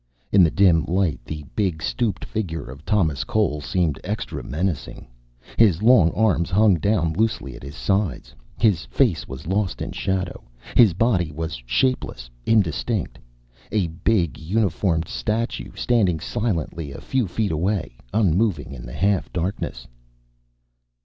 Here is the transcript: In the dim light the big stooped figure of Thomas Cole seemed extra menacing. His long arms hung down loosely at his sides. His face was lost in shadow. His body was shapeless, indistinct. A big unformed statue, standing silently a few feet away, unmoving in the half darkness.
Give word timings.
In 0.31 0.43
the 0.43 0.49
dim 0.49 0.83
light 0.85 1.19
the 1.25 1.45
big 1.55 1.83
stooped 1.83 2.25
figure 2.25 2.63
of 2.65 2.83
Thomas 2.85 3.23
Cole 3.23 3.61
seemed 3.61 3.99
extra 4.03 4.41
menacing. 4.41 5.07
His 5.57 5.83
long 5.83 6.09
arms 6.13 6.49
hung 6.49 6.73
down 6.79 7.13
loosely 7.13 7.55
at 7.55 7.61
his 7.61 7.75
sides. 7.75 8.33
His 8.57 8.85
face 8.87 9.27
was 9.27 9.45
lost 9.45 9.79
in 9.79 9.91
shadow. 9.91 10.43
His 10.75 10.95
body 10.95 11.31
was 11.31 11.61
shapeless, 11.67 12.31
indistinct. 12.47 13.19
A 13.71 13.89
big 13.89 14.39
unformed 14.39 15.07
statue, 15.07 15.69
standing 15.75 16.19
silently 16.19 16.91
a 16.91 16.99
few 16.99 17.27
feet 17.27 17.51
away, 17.51 17.95
unmoving 18.11 18.73
in 18.73 18.87
the 18.87 18.93
half 18.93 19.31
darkness. 19.31 19.85